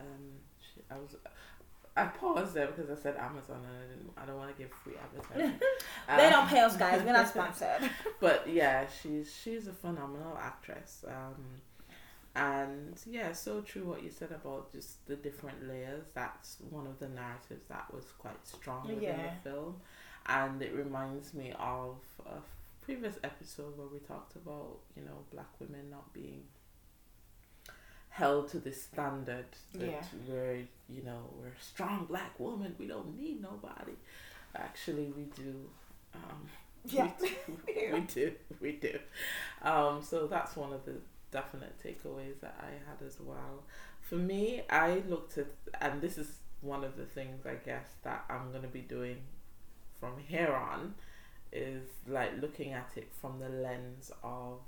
[0.00, 0.24] um
[0.60, 1.16] she, I was
[1.96, 4.72] I paused there because I said Amazon and I didn't I don't want to give
[4.72, 5.58] free advertising.
[6.16, 7.02] They Um, don't pay us, guys.
[7.04, 7.90] We're not sponsored.
[8.20, 11.04] But yeah, she's she's a phenomenal actress.
[11.06, 11.44] Um,
[12.36, 16.06] and yeah, so true what you said about just the different layers.
[16.14, 19.34] That's one of the narratives that was quite strong within Yeah.
[19.42, 19.80] the film,
[20.26, 22.38] and it reminds me of a
[22.84, 26.44] previous episode where we talked about you know black women not being
[28.10, 30.04] held to this standard that Yeah.
[30.28, 32.74] we're you know we're a strong black woman.
[32.78, 33.92] We don't need nobody.
[34.56, 35.54] Actually we do
[36.14, 36.48] um
[36.84, 37.10] Yeah.
[37.20, 37.92] we do.
[37.94, 38.32] We do.
[38.60, 38.98] We do.
[39.62, 40.94] Um so that's one of the
[41.30, 43.62] definite takeaways that i had as well.
[44.02, 45.46] For me i looked at
[45.80, 46.28] and this is
[46.62, 49.16] one of the things i guess that i'm going to be doing
[50.00, 50.94] from here on
[51.52, 54.58] is like looking at it from the lens of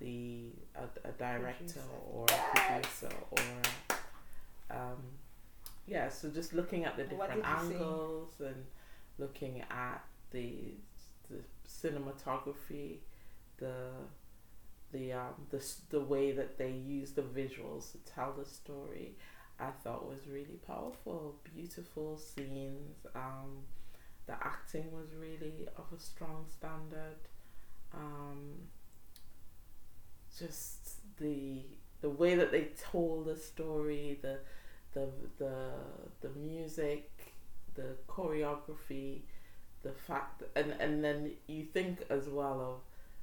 [0.00, 1.80] the a, a director
[2.12, 3.38] or a producer or
[4.70, 5.02] um
[5.86, 7.74] yeah so just looking at the different you see?
[7.74, 8.64] angles and
[9.18, 10.74] looking at the
[11.30, 12.96] the cinematography
[13.58, 13.90] the
[14.92, 19.14] the um the the way that they use the visuals to tell the story
[19.58, 21.36] I thought was really powerful.
[21.54, 23.64] Beautiful scenes um
[24.26, 27.18] the acting was really of a strong standard.
[27.92, 28.68] Um
[30.38, 31.62] just the
[32.00, 34.38] the way that they told the story the
[34.94, 35.54] the the
[36.22, 37.10] the music
[37.74, 39.20] the choreography
[39.82, 42.60] the fact and and then you think as well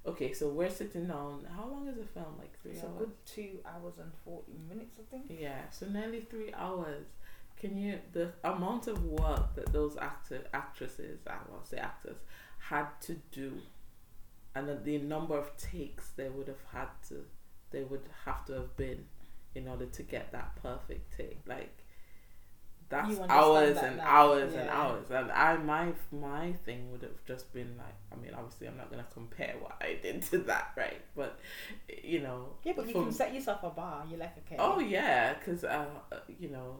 [0.05, 2.85] of okay so we're sitting down how long is the film like three It's a
[2.87, 5.25] hours good two hours and forty minutes, I think.
[5.39, 7.05] yeah, so nearly three hours.
[7.59, 12.17] Can you the amount of work that those actor actresses, I will say actors,
[12.59, 13.53] had to do,
[14.57, 17.25] and the, the number of takes they would have had to,
[17.71, 19.05] they would have to have been,
[19.55, 21.39] in order to get that perfect take.
[21.47, 21.73] Like
[22.89, 25.11] that's hours that and now, hours and hours.
[25.11, 28.89] And I my my thing would have just been like, I mean, obviously I'm not
[28.89, 31.01] gonna compare what I did to that, right?
[31.15, 31.39] But
[32.03, 34.05] you know, Yeah, but you from- can set yourself a bar.
[34.09, 34.55] You're like, okay.
[34.59, 36.79] Oh yeah, because uh, uh, you know,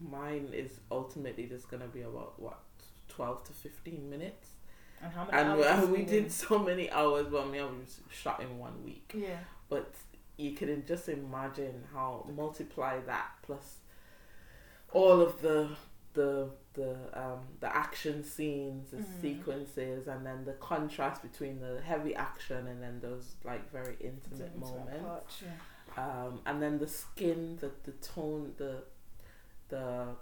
[0.00, 2.58] mine is ultimately just gonna be about what
[3.08, 4.48] twelve to fifteen minutes,
[5.02, 7.26] And how many and hours is we did so many hours.
[7.30, 9.38] but I mean, I was shot in one week, Yeah.
[9.68, 9.94] but
[10.36, 13.78] you can just imagine how multiply that plus
[14.92, 15.68] all of the
[16.14, 19.20] the the um the action scenes, the Mhm.
[19.20, 24.52] sequences, and then the contrast between the heavy action and then those like very intimate
[24.54, 26.02] Intimate moments yeah.
[26.04, 28.82] um, and then the skin, the the tone, the
[29.68, 30.16] the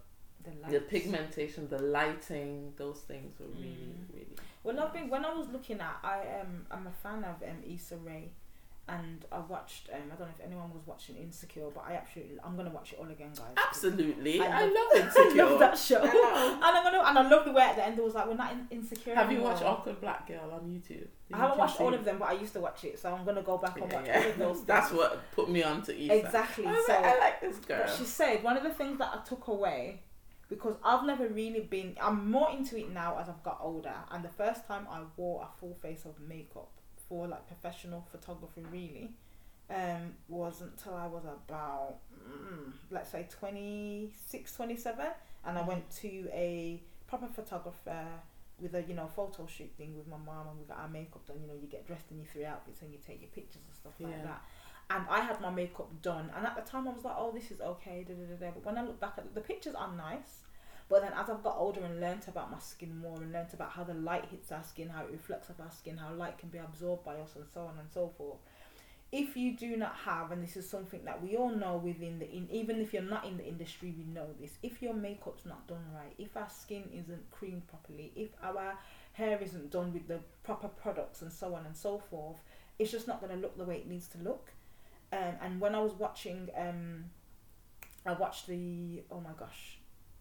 [0.45, 4.15] The, the pigmentation, the lighting, those things were really Mm.
[4.15, 4.37] really.
[4.65, 7.59] Well, I think when I was looking at, I um, I'm a fan of um,
[7.67, 8.31] Issa Rae,
[8.89, 9.89] and I watched.
[9.93, 12.93] Um, I don't know if anyone was watching Insecure, but I absolutely, I'm gonna watch
[12.93, 13.55] it all again, guys.
[13.69, 15.43] Absolutely, I I, love- love Insecure.
[15.45, 16.01] I love that show.
[16.03, 16.55] I.
[16.69, 18.35] And I'm gonna, and I love the way at the end it was like, we're
[18.35, 19.15] not in, insecure.
[19.15, 19.53] Have you anymore.
[19.53, 21.07] watched Awkward Black Girl on YouTube?
[21.33, 23.13] I haven't You watched can all of them, but I used to watch it, so
[23.15, 24.23] I'm gonna go back and Yeah, watch yeah.
[24.25, 24.65] all of those.
[24.67, 26.27] That's what put me on to Issa.
[26.27, 26.67] exactly.
[26.67, 27.87] I so like, I like this girl.
[27.97, 30.03] She said one of the things that I took away
[30.49, 31.97] because I've never really been.
[32.01, 33.95] I'm more into it now as I've got older.
[34.11, 36.71] And the first time I wore a full face of makeup
[37.09, 39.11] for like professional photography, really,
[39.71, 45.07] um, wasn't until I was about mm, let's say 26, 27.
[45.45, 48.07] and I went to a proper photographer
[48.61, 51.27] with a you know photo shoot thing with my mom and we got our makeup
[51.27, 51.37] done.
[51.43, 53.77] You know, you get dressed in your three outfits and you take your pictures and
[53.77, 54.43] stuff like that
[54.91, 56.31] and I had my makeup done.
[56.35, 58.53] And at the time, I was like, "Oh, this is okay." Da, da, da.
[58.53, 60.43] But when I look back at it, the pictures are nice.
[60.89, 63.73] But then, as I've got older and learnt about my skin more, and learnt about
[63.73, 66.49] how the light hits our skin, how it reflects off our skin, how light can
[66.49, 68.39] be absorbed by us, and so on and so forth.
[69.11, 72.31] If you do not have, and this is something that we all know within the,
[72.31, 74.59] in, even if you're not in the industry, we know this.
[74.63, 78.79] If your makeup's not done right, if our skin isn't creamed properly, if our
[79.13, 82.41] hair isn't done with the proper products, and so on and so forth,
[82.79, 84.53] it's just not going to look the way it needs to look.
[85.13, 87.05] Um, and when I was watching, um,
[88.05, 89.79] I watched the oh my gosh,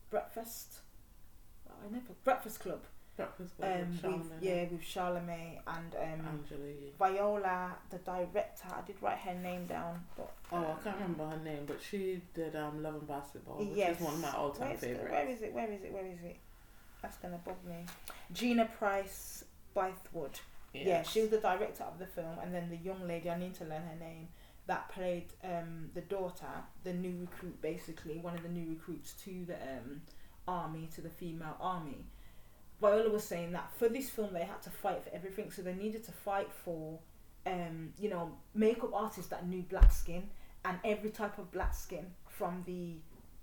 [0.10, 0.80] Breakfast.
[1.70, 2.82] I never Breakfast Club.
[3.18, 8.68] Breakfast with Um, with, yeah, with Charlemagne and um, Angela Viola, the director.
[8.70, 12.22] I did write her name down, but Oh, I can't remember her name, but she
[12.36, 15.10] did um, Love and Basketball, which yes, is one of my all-time favorites.
[15.12, 15.52] Where is it?
[15.54, 15.92] Where is it?
[15.92, 16.38] Where is it?
[17.02, 17.86] That's gonna bug me.
[18.34, 19.44] Gina Prince
[19.76, 20.40] Bythewood.
[20.74, 23.56] Yeah, she was the director of the film, and then the young lady, I need
[23.56, 24.28] to learn her name,
[24.68, 26.46] that played um, the daughter,
[26.84, 30.02] the new recruit, basically, one of the new recruits to the um,
[30.48, 32.06] army, to the female army.
[32.80, 35.74] Viola was saying that for this film, they had to fight for everything, so they
[35.74, 37.00] needed to fight for,
[37.46, 40.30] um, you know, makeup artists that knew black skin
[40.66, 42.98] and every type of black skin, from the,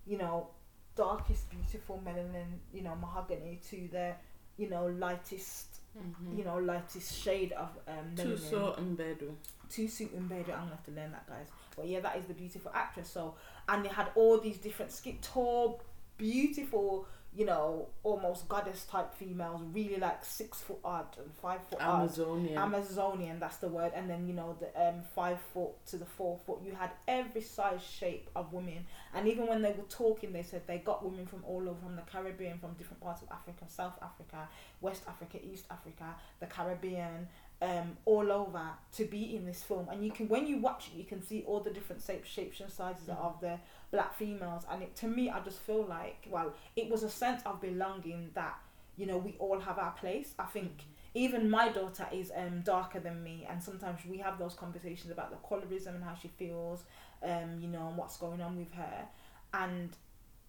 [0.06, 0.48] you know,
[0.94, 4.12] darkest, beautiful melanin, you know, mahogany to the,
[4.56, 6.38] you know, lightest Mhm.
[6.38, 8.38] you know, like lightest shade of um, melanin.
[8.38, 9.34] Thuso Mbedu.
[9.70, 10.52] Tusu Mbedu.
[10.52, 11.46] I'm gonna have to learn that, guys.
[11.76, 13.10] But yeah, that is the beautiful actress.
[13.10, 13.34] So,
[13.68, 15.80] and they had all these different skin tall,
[16.18, 21.80] beautiful, you know, almost goddess type females, really like six foot odd and five foot
[21.80, 22.02] odd.
[22.02, 22.56] Amazonian.
[22.56, 26.38] Amazonian, that's the word, and then you know the um five foot to the four
[26.46, 26.60] foot.
[26.64, 30.62] You had every size shape of women, and even when they were talking, they said
[30.66, 33.98] they got women from all over, from the Caribbean, from different parts of Africa, South
[34.00, 34.48] Africa,
[34.80, 37.26] West Africa, East Africa, the Caribbean,
[37.62, 38.62] um, all over
[38.96, 39.88] to be in this film.
[39.90, 42.60] And you can, when you watch it, you can see all the different shape, shapes
[42.60, 43.16] and sizes Mhm.
[43.18, 43.58] of the
[43.94, 44.64] black females.
[44.70, 48.30] And it, to me, I just feel like, well, it was a sense of belonging
[48.34, 48.56] that
[48.96, 50.34] you know we all have our place.
[50.38, 50.72] I think
[51.14, 55.30] even my daughter is um darker than me and sometimes we have those conversations about
[55.30, 56.82] the colorism and how she feels
[57.22, 59.06] um you know and what's going on with her
[59.54, 59.90] and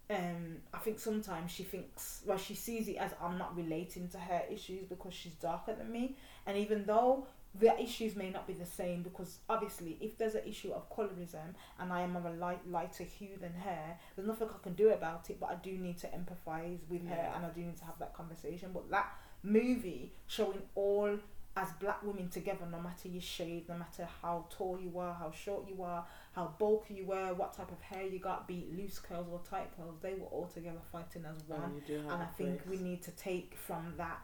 [0.10, 4.18] um I think sometimes she thinks well she sees it as I'm not relating to
[4.18, 6.16] her issues because she's darker than me
[6.48, 7.28] and even though
[7.60, 11.54] the issues may not be the same because obviously if there's an issue of colorism
[11.80, 14.90] and I am of a light lighter hue than her there's nothing I can do
[14.90, 17.86] about it but I do need to empathize with her and I do need to
[17.86, 18.72] have that conversation.
[18.74, 19.08] But that
[19.44, 21.18] movie showing all
[21.58, 25.32] as black women together no matter your shade no matter how tall you are how
[25.32, 28.78] short you are how bulky you were what type of hair you got be it
[28.78, 31.62] loose curls or tight curls they were all together fighting as one.
[31.64, 34.20] And you do have and I think we need to take from that.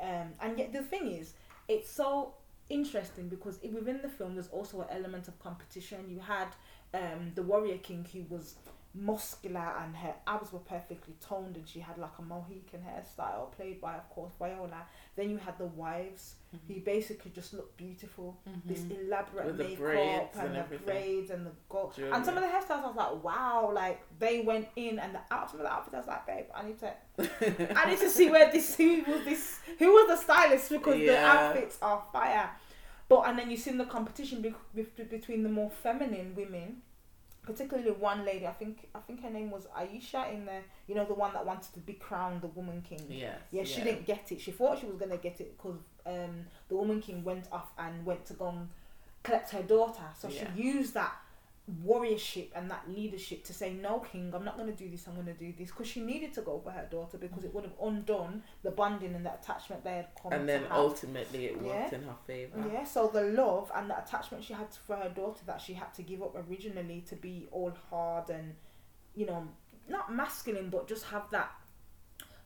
[0.00, 1.34] Um, and yet the thing is,
[1.68, 2.34] it's so
[2.68, 6.08] interesting because within the film there's also an element of competition.
[6.08, 6.48] You had
[6.94, 8.56] um, the warrior king who was
[8.94, 13.80] muscular and her abs were perfectly toned and she had like a Mohican hairstyle played
[13.80, 14.82] by of course Viola.
[15.16, 16.34] Then you had the wives
[16.68, 18.38] who basically just looked beautiful.
[18.66, 19.06] This Mhm.
[19.06, 20.86] elaborate makeup braids and, and the everything.
[20.86, 21.98] braids and the gold.
[21.98, 25.20] And some of the hairstyles I was like, wow, like they went in and the
[25.30, 26.92] out some of the outfits I was like, babe, I need to
[27.78, 31.18] I need to see where this who was this who was the stylist because the
[31.18, 32.50] outfits are fire.
[33.08, 36.82] But and then you see the competition be, be, between the more feminine women,
[37.42, 38.46] particularly one lady.
[38.46, 41.44] I think I think her name was Aisha in the you know the one that
[41.44, 43.04] wanted to be crowned the woman king.
[43.08, 43.38] Yes.
[43.50, 44.40] Yeah, she didn't get it.
[44.40, 48.04] She thought she was gonna get it because um, the woman king went off and
[48.06, 48.68] went to go and
[49.22, 50.04] collect her daughter.
[50.18, 50.48] So Yeah.
[50.54, 51.14] she used that
[51.84, 55.06] warriorship and that leadership to say, "No, king, I'm not gonna do this.
[55.06, 57.64] I'm gonna do this," because she needed to go for her daughter because it would
[57.64, 61.92] have undone the bonding and the attachment they had come And then ultimately it worked
[61.92, 61.98] Yeah.
[61.98, 62.68] in her favor.
[62.72, 65.94] Yeah, so the love and the attachment she had for her daughter that she had
[65.94, 68.56] to give up originally to be all hard and,
[69.14, 69.46] you know,
[69.88, 71.52] not masculine, but just have that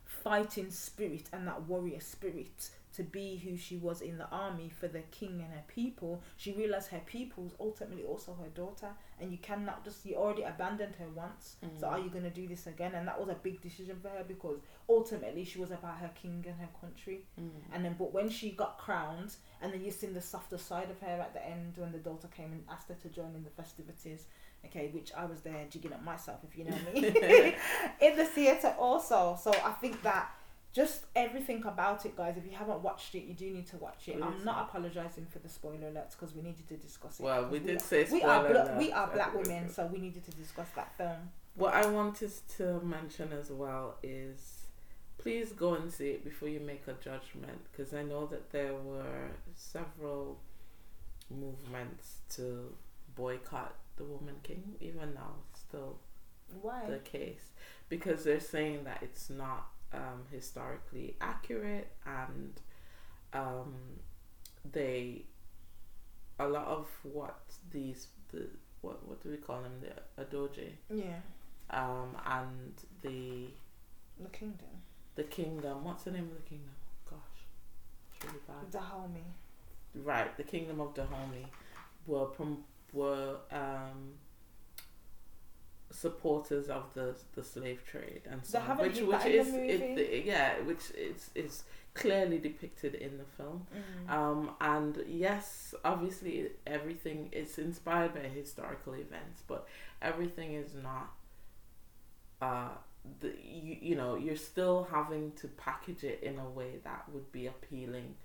[0.05, 4.87] fighting spirit and that warrior spirit to be who she was in the army for
[4.87, 6.21] the king and her people.
[6.35, 10.43] She realized her people was ultimately also her daughter, and you cannot just you already
[10.43, 11.55] abandoned her once.
[11.79, 11.91] So Mm.
[11.91, 12.93] are you gonna do this again?
[12.95, 16.43] And that was a big decision for her because ultimately she was about her king
[16.47, 17.21] and her country.
[17.39, 17.49] Mm.
[17.73, 20.99] And then, but when she got crowned, and then you seen the softer side of
[21.01, 23.49] her at the end when the daughter came and asked her to join in the
[23.51, 24.25] festivities.
[24.65, 27.07] Okay, which I was there jigging up myself, if you know me,
[28.01, 29.37] in the theatre also.
[29.39, 30.31] So I think that
[30.77, 32.37] just everything about it, guys.
[32.37, 34.21] If you haven't watched it, you do need to watch it.
[34.21, 37.23] I'm not apologizing for the spoiler alerts because we needed to discuss it.
[37.23, 39.97] Well, 'cause we did are- say we are bla- we are black women, so we
[39.97, 41.31] needed to discuss that film.
[41.55, 44.67] What I wanted to mention as well is
[45.17, 48.75] please go and see it before you make a judgment because I know that there
[48.75, 50.39] were several
[51.29, 52.75] movements to
[53.15, 55.97] boycott the Woman King, even now, it's still
[56.61, 56.85] Why?
[56.87, 57.51] the case
[57.89, 62.59] because they're saying that it's not um, historically accurate and
[63.33, 63.73] um,
[64.71, 65.23] they
[66.39, 67.39] a lot of what
[67.71, 68.47] these the
[68.81, 69.71] what what do we call them?
[69.81, 71.19] The Agojie yeah,
[71.71, 73.47] um, and the
[74.21, 74.67] the kingdom,
[75.15, 75.83] the kingdom.
[75.83, 76.71] What's the name of the kingdom?
[77.09, 77.19] Gosh
[78.15, 78.71] it's really bad.
[78.71, 79.23] Dahomey.
[79.95, 81.45] right the kingdom of Dahomey
[82.05, 84.13] were prom- were um,
[85.89, 90.91] supporters of the the slave trade and so on, which which is it, yeah which
[90.91, 94.09] is is clearly depicted in the film Mm.
[94.13, 99.67] um, and yes obviously everything is inspired by historical events but
[100.01, 101.09] everything is not
[102.41, 102.69] uh
[103.21, 107.31] the, you, you know you're still having to package it in a way that would
[107.31, 108.15] be appealing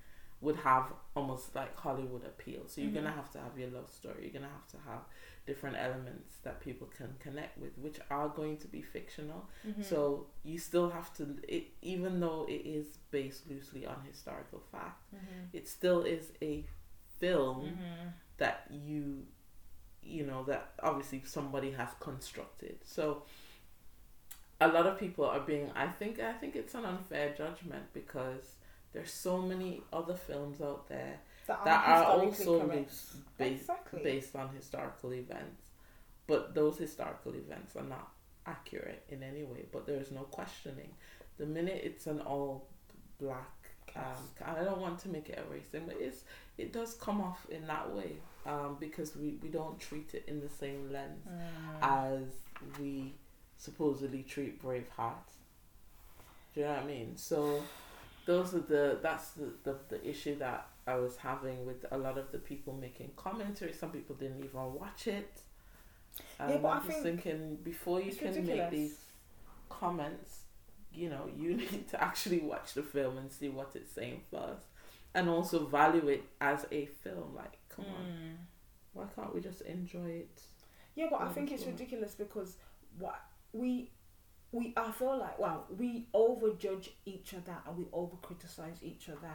[0.40, 2.94] would have almost like hollywood appeal so you're Mhm.
[2.94, 5.02] gonna have to have your love story you're gonna have to have
[5.46, 9.84] different elements that people can connect with which are going to be fictional Mhm.
[9.84, 15.02] so you still have to it even though it is based loosely on historical fact
[15.12, 15.48] Mhm.
[15.52, 16.64] it still is a
[17.18, 18.12] film Mhm.
[18.38, 19.26] that you
[20.02, 23.24] you know that obviously somebody has constructed so
[24.60, 28.56] a lot of people are being i think i think it's an unfair judgment because
[28.92, 31.20] there's so many other films out there
[31.64, 34.02] That, that are also based Exactly.
[34.02, 35.62] based on historical events,
[36.26, 38.08] but those historical events are not
[38.46, 39.64] accurate in any way.
[39.72, 40.90] But there is no questioning.
[41.38, 42.68] The minute it's an all
[43.20, 43.50] black,
[43.96, 44.02] um,
[44.44, 46.22] I don't want to make it a race thing, but it's
[46.58, 48.12] it does come off in that way
[48.46, 51.82] um, because we, we don't treat it in the same lens Mm.
[51.82, 52.22] as
[52.80, 53.14] we
[53.56, 55.14] supposedly treat Braveheart.
[56.54, 57.16] Do you know what I mean?
[57.16, 57.62] So
[58.26, 62.18] those are the that's the, the, the issue that I was having with a lot
[62.18, 63.72] of the people making commentary.
[63.72, 65.40] Some people didn't even watch it.
[66.40, 68.58] Um, Yeah, but I I'm just think thinking before you can ridiculous.
[68.58, 68.98] make these
[69.68, 70.40] comments,
[70.92, 74.66] you know, you need to actually watch the film and see what it's saying first,
[75.14, 77.34] and also value it as a film.
[77.34, 78.36] Like, come on, Mm.
[78.92, 80.42] why can't we just enjoy it?
[80.94, 82.56] Yeah, but I think it's ridiculous because
[82.98, 83.20] what
[83.52, 83.90] we
[84.52, 89.32] we I feel like well we overjudge each other and we over criticize each other.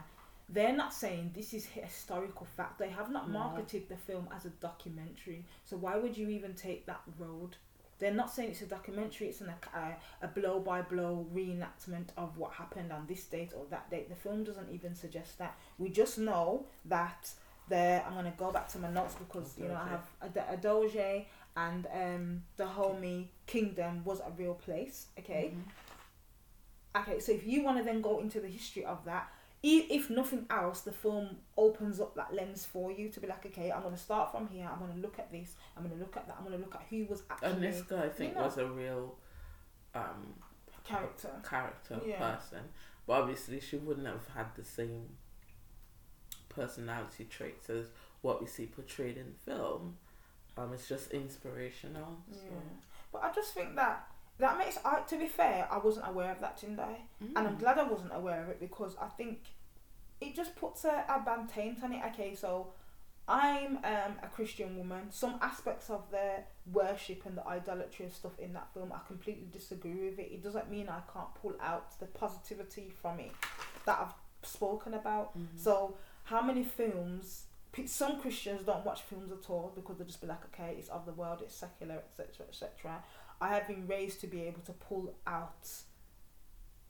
[0.48, 2.78] They're not saying this is historical fact.
[2.78, 3.38] They have not No.
[3.40, 5.44] marketed the film as a documentary.
[5.64, 7.56] So why would you even take that road?
[7.98, 9.28] They're not saying it's a documentary.
[9.28, 13.66] It's an, a, a blow by blow reenactment of what happened on this date or
[13.70, 14.08] that date.
[14.08, 15.58] The film doesn't even suggest that.
[15.78, 17.28] We just know that
[17.68, 18.02] there.
[18.06, 21.26] I'm gonna go back to my notes because you know I have a Agojie
[21.56, 25.08] and um, the Dahomey kingdom was a real place.
[25.18, 25.52] Okay.
[26.94, 27.02] Mhm.
[27.02, 27.20] Okay.
[27.20, 29.28] So if you want to then go into the history of that,
[29.62, 33.72] if nothing else, the film opens up that lens for you to be like, okay,
[33.72, 34.68] I'm gonna start from here.
[34.72, 35.54] I'm gonna look at this.
[35.76, 36.36] I'm gonna look at that.
[36.38, 38.42] I'm gonna look at who was actually And this guy, I think, know.
[38.44, 39.16] was a real
[39.94, 40.34] um,
[40.84, 41.30] character.
[41.48, 42.34] character Yeah.
[42.36, 42.60] person.
[43.06, 45.16] But obviously, she wouldn't have had the same
[46.48, 47.86] personality traits as
[48.22, 49.96] what we see portrayed in film.
[50.56, 52.18] Um, it's just inspirational.
[52.30, 52.38] So.
[52.44, 52.58] Yeah.
[53.12, 54.06] But I just think that
[54.38, 54.78] that makes.
[54.84, 57.60] I to be fair, I wasn't aware of that Tendai, and I'm Mm.
[57.60, 59.38] glad I wasn't aware of it because I think
[60.20, 62.02] it just puts a, a bad taint on it.
[62.12, 62.72] Okay, so
[63.28, 65.10] I'm um, a Christian woman.
[65.10, 69.48] Some aspects of the worship and the idolatry and stuff in that film, I completely
[69.52, 70.32] disagree with it.
[70.32, 73.32] It doesn't mean I can't pull out the positivity from it
[73.84, 75.36] that I've spoken about.
[75.38, 75.46] Mhm.
[75.56, 77.44] So how many films?
[77.86, 81.04] Some Christians don't watch films at all because they just be like, okay, it's of
[81.06, 83.04] the world, it's secular, etc., etc.
[83.40, 85.68] I have been raised to be able to pull out,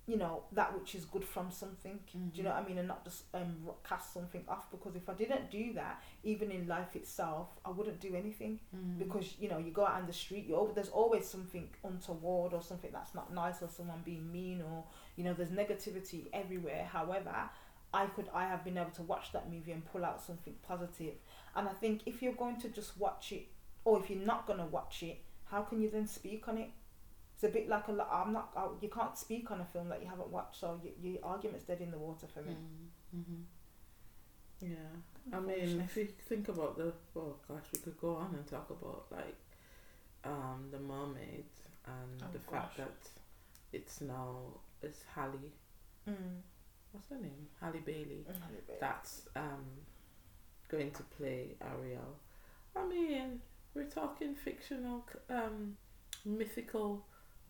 [0.07, 1.99] you know, that which is good from something.
[2.13, 2.79] Do you know what I mean?
[2.79, 6.67] And not just um cast something off because if I didn't do that, even in
[6.67, 8.99] life itself, I wouldn't do anything Mhm.
[8.99, 12.63] because you know you go out on the street you there's always something untoward or
[12.63, 14.85] something that's not nice or someone being mean or
[15.17, 17.51] you know there's negativity everywhere however
[17.93, 20.95] i could i have been able to watch that movie and pull out something positive.
[20.97, 21.15] positive
[21.57, 23.47] and i think if you're going to just watch it
[23.85, 25.19] or if you're not going to watch it
[25.51, 26.71] how can you then speak on it
[27.35, 29.89] it's a bit like a lot i'm not I, you can't speak on a film
[29.91, 32.57] that you haven't watched so y your argument's dead in the water for me
[33.17, 33.43] Mhm.
[34.61, 34.93] Yeah,
[35.33, 38.69] I mean, if you think about the oh gosh, we could go on and talk
[38.71, 39.37] about like
[40.25, 41.45] um the mermaid
[41.87, 42.99] and Oh, the fact that
[43.73, 44.37] it's now
[44.83, 45.53] it's Halle.
[46.09, 46.15] mm.
[46.93, 47.47] What's her name?
[47.61, 48.27] Halle Bailey.
[48.29, 48.81] Mm.
[48.81, 49.65] That's um
[50.69, 52.17] going to play Ariel.
[52.77, 53.41] I mean,
[53.75, 55.77] we're talking fictional, um,
[56.25, 57.07] mythical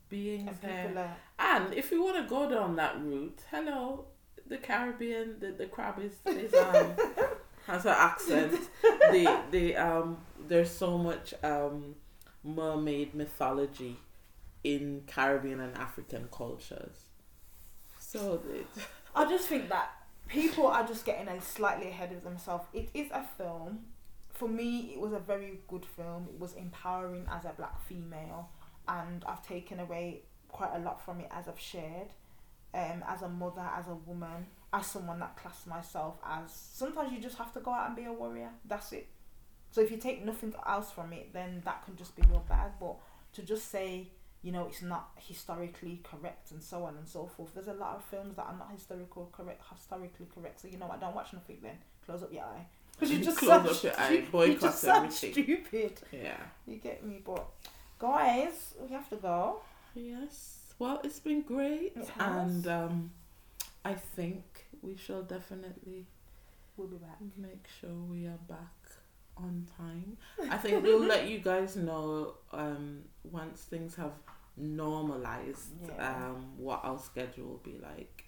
[0.09, 1.17] beings and here.
[1.39, 4.07] are And if we want to go down that route, hello,
[4.47, 6.93] the Caribbean, the, the crab is, is um,
[7.67, 8.59] has an accent.
[8.83, 11.95] the the um, there's so much um,
[12.43, 13.97] mermaid mythology
[14.65, 17.05] in Caribbean and African cultures.
[17.99, 18.67] So it,
[19.15, 19.91] I just think that
[20.29, 22.65] people are just getting a slightly ahead of themselves.
[22.73, 23.81] It is a film.
[24.39, 26.29] For me, it was a very good film.
[26.33, 28.51] It was empowering as a black female,
[28.87, 32.09] and I've taken away quite a lot from it as I've shared.
[32.75, 36.53] Um, as a mother, as a woman, as someone that classed myself as.
[36.53, 38.51] Sometimes you just have to go out and be a warrior.
[38.65, 39.09] That's it.
[39.71, 42.73] So if you take nothing else from it, then that can just be your bag.
[42.79, 42.97] But
[43.33, 44.09] to just say
[44.43, 47.55] you know it's not historically correct and so on and so forth.
[47.55, 50.61] There's a lot of films that are not historical correct, historically correct.
[50.61, 51.01] So you know what?
[51.01, 51.79] Don't watch nothing then.
[52.07, 52.67] Close up your eye.
[52.99, 55.33] Because you just Close sound up your stu- you boycott just everything.
[55.33, 56.01] stupid.
[56.13, 56.37] yeah.
[56.67, 57.21] You get me?
[57.25, 57.47] But
[57.99, 59.61] guys, we have to go.
[59.95, 60.57] Yes.
[60.79, 62.19] Well, it's been great, It has.
[62.19, 63.11] and um,
[63.85, 66.07] I think we shall definitely
[66.77, 67.19] We'll be back.
[67.37, 68.77] make sure we are back
[69.37, 70.17] on time.
[70.51, 74.13] I think we'll let you guys know um, once things have
[74.57, 76.09] normalized Yeah.
[76.29, 78.25] um, what our schedule will be like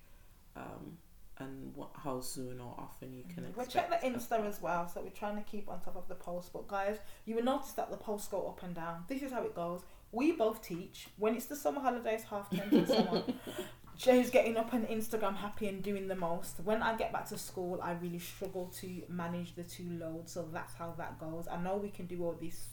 [0.56, 0.98] um,
[1.40, 5.02] and what, how soon or often you can We'll check the Insta as well, so
[5.02, 6.52] we're trying to keep on top of the post.
[6.52, 9.04] But guys, you will notice that the posts go up and down.
[9.08, 9.82] This is how it goes.
[10.12, 13.34] We both teach when it's the summer holidays, half term and so on.
[14.00, 16.60] Jay's getting up on Instagram happy and doing the most.
[16.64, 20.48] When I get back to school, I really struggle to manage the two loads, so
[20.50, 21.46] that's how that goes.
[21.50, 22.68] I know we can do all this,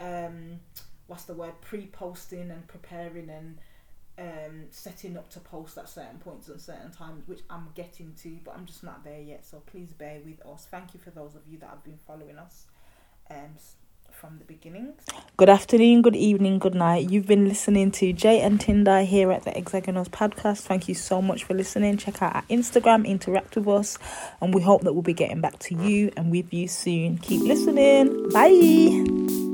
[0.00, 0.60] um,
[1.06, 3.58] what's the word, pre-posting and preparing and
[4.20, 8.38] um, setting up to post at certain points and certain times, which I'm getting to,
[8.44, 9.46] but I'm just not there yet.
[9.46, 10.66] So please bear with us.
[10.70, 12.66] Thank you for those of you that have been following us.
[13.30, 13.56] Um,
[14.20, 14.92] from the beginning.
[15.36, 17.10] Good afternoon, good evening, good night.
[17.10, 20.62] You've been listening to Jay and Tendai here at the Exennials podcast.
[20.62, 21.96] Thank you so much for listening.
[21.96, 23.98] Check out our Instagram, interact with us,
[24.42, 27.16] and we hope that we'll be getting back to you and with you soon.
[27.18, 28.28] Keep listening.
[28.30, 29.49] Bye.